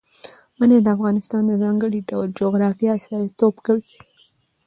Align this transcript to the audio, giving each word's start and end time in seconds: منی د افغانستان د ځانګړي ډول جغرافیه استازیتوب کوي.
منی 0.57 0.77
د 0.83 0.87
افغانستان 0.95 1.41
د 1.47 1.51
ځانګړي 1.63 1.99
ډول 2.09 2.27
جغرافیه 2.39 2.91
استازیتوب 2.99 3.55
کوي. 3.65 3.87